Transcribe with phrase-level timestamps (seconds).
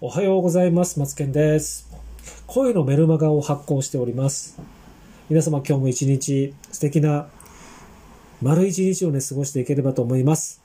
[0.00, 1.00] おはようございます。
[1.00, 1.90] 松健です。
[2.46, 4.56] 声のメルマガを発行しております。
[5.28, 7.26] 皆様今日も一日素敵な
[8.40, 10.62] 丸一日をね、過ごしていければと思います。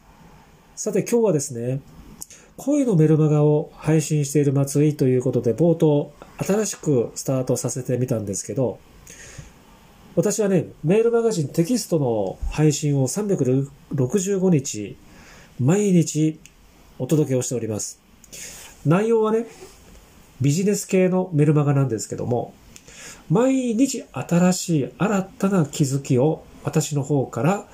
[0.76, 1.82] さて今日はですね、
[2.58, 8.78] 声のメルマガを配信している松井ということで冒頭新しくスタートさせてみたんですけど、
[10.16, 14.96] 私はね、メールマガジンテキストの配信を365日
[15.60, 16.40] 毎日
[17.00, 18.00] お届けをしております。
[18.86, 19.46] 内容はね、
[20.42, 22.54] ビジネス系のメルマガなんですけども、
[23.30, 27.66] 毎日新しい新たな気づきを私の方から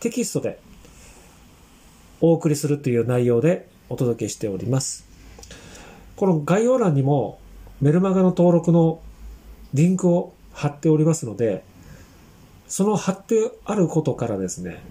[0.00, 0.60] テキストで
[2.20, 5.06] お送りするという内容でお届けしております。
[6.16, 7.38] この概要欄にも
[7.80, 9.00] メルマガの登録の
[9.72, 11.64] リンクを貼っておりますので、
[12.68, 14.82] その貼ってあることからですね、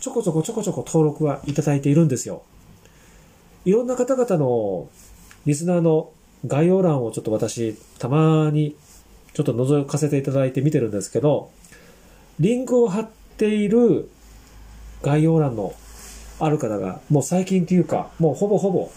[0.00, 2.42] ちょこちょこちょこちょこ登録はいただいているんですよ。
[3.64, 4.88] いろんな方々の
[5.46, 6.10] リスナーの
[6.46, 8.76] 概要欄をちょっと私、たまに
[9.32, 11.50] ちょっと覗かせていただいて見てるんですけど、
[12.40, 14.08] リンクを貼っている
[15.02, 15.74] 概要欄の
[16.40, 18.90] ある方が、もう最近というか、もうほぼほぼ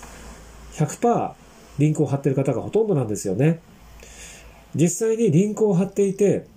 [0.73, 1.33] 100%
[1.80, 3.59] リンクを貼っている方がほとんどなんですよね。
[4.75, 6.47] 実際にリンクを貼っていて、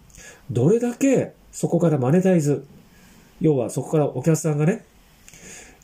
[0.51, 2.65] どれだけそこからマネタイズ、
[3.41, 4.85] 要はそこからお客さんがね、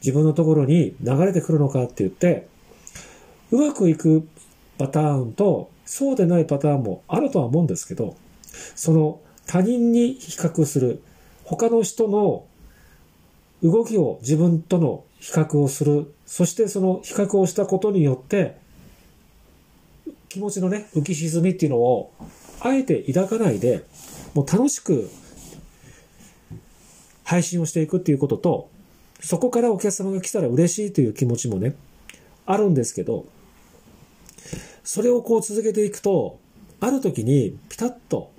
[0.00, 2.46] 自分のところに流れてくるのかって言って、
[3.50, 4.28] うまくいく
[4.78, 8.16] パターンとそうでないパターンもあるとは思うんですけど、
[8.74, 11.02] その他人に比較する、
[11.44, 12.44] 他の人の
[13.62, 18.56] 動きを自分との比較をする、そしてその比較をしたことによって、
[20.28, 22.12] 気持ちのね、浮き沈みっていうのを、
[22.60, 23.84] あえて抱かないで、
[24.34, 25.08] もう楽しく
[27.22, 28.70] 配信をしていくっていうことと、
[29.20, 31.74] そこからお客様が来たら嬉しいという気持ちもね、
[32.44, 33.26] あるんですけど、
[34.84, 36.38] それをこう続けていくと、
[36.80, 38.30] ある時にピタッと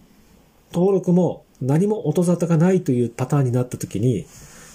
[0.72, 4.26] 登録も何も音沙汰がないというパターンになった時に、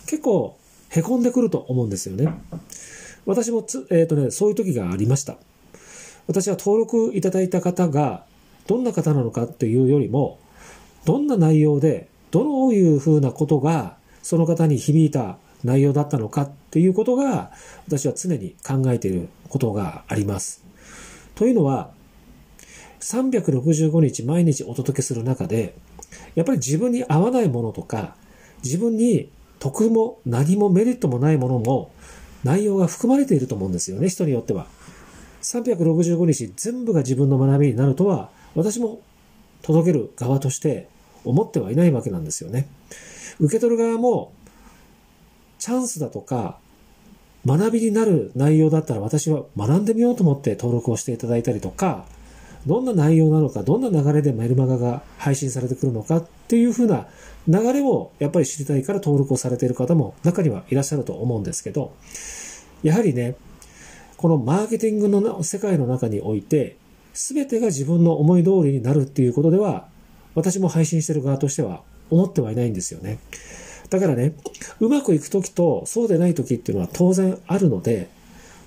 [0.06, 0.56] 結構
[0.90, 2.32] 凹んでくると思うんですよね。
[3.24, 5.36] 私もつ、えっ、とね、そういう時がありました。
[6.26, 8.24] 私は登録いただいた方が
[8.66, 10.38] どんな方なのかっていうよりも、
[11.04, 17.52] どんな内容で、どういうふうなことがその方に響いた内容だったのかっていうことが、
[17.86, 20.64] 私は常に考えていることがあります。
[21.34, 21.92] というのは、
[23.00, 25.74] 365日毎日お届けする中で、
[26.34, 28.16] やっぱり自分に合わないものとか、
[28.64, 31.92] 自分に得も何もメリットもないものも
[32.44, 34.66] 内容が含まれていると思うんですよね、人によっては。
[35.42, 39.00] 365日全部が自分の学びになるとは、私も
[39.62, 40.88] 届ける側として
[41.24, 42.68] 思ってはいないわけなんですよね。
[43.40, 44.32] 受け取る側も、
[45.58, 46.58] チャンスだとか、
[47.44, 52.04] 学びになる内容だったら私は学んでみようと思って登録をしていただいたりとか、
[52.66, 57.08] どんな内容なのか、どんな流れでメルマガが配信されてくるのかっていうふうな
[57.48, 61.92] 流れをやっぱり知りたいから登録をされている方も中にはいらっしゃると思うんですけど、
[62.84, 63.34] やはりね、
[64.16, 66.76] このマーケティングの世界の中において、
[67.12, 69.88] 全てが自分の思い通りになるっていうことでは、
[70.36, 73.18] 私も配信している側としては思ってはいないんですよね。
[73.92, 74.32] だからね、
[74.80, 78.08] うまくいくときとそうでないときっていうのは当然あるので、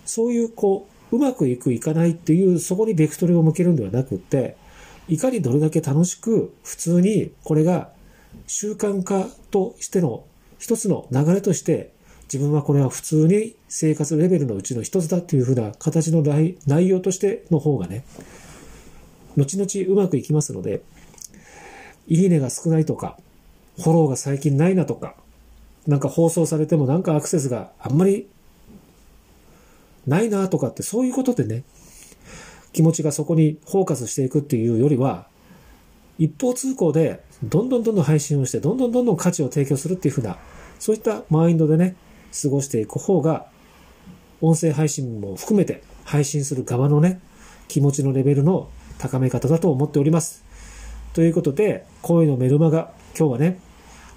[0.05, 4.55] そういうこう、うまくいくいかないっていう、そこにベクトルを向けるんではなくって、
[5.07, 7.89] いかにどれだけ楽しく、普通にこれが
[8.45, 10.25] 習慣化としての
[10.59, 11.91] 一つの流れとして、
[12.31, 18.05] 自分はこれは普通に生活レベルのうちの一つだっていうふうな形の内内容としての方がね、
[19.37, 20.83] 後々うまくいきますので、
[22.07, 23.17] いいねが少ないとか、
[23.77, 25.15] フォローが最近ないなとか、
[25.87, 28.27] なんか放送されてもなんかアクセスがあんまり
[30.07, 31.63] ないなとかってそういうことでね、
[32.73, 35.27] 気持ちがそこにフォーカスしていくっていうよりは、
[36.17, 40.37] 一方通行でどんどんどんどん配信をして、どんどんどんどん価値を提供するっていうふうな、
[40.79, 41.95] そういったマインドでね、
[42.41, 43.47] 過ごしていく方が、
[44.41, 47.19] 音声配信も含めて配信する側のね、
[47.67, 50.43] 気持ちのレベルの高め方だと思っております。
[51.13, 53.59] ということで、声のメルマガ、今日はね、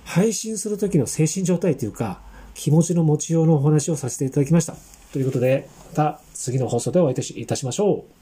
[0.08, 2.22] 配信する時の精神状態というか、
[2.54, 4.74] 気持ちの持ちようのお話をさせていただきました。
[5.12, 8.17] ということで、また次の放送でお会いいたしましょう。